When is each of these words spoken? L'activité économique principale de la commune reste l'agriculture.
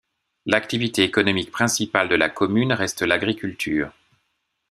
L'activité 0.47 1.03
économique 1.03 1.51
principale 1.51 2.09
de 2.09 2.15
la 2.15 2.27
commune 2.27 2.73
reste 2.73 3.03
l'agriculture. 3.03 3.93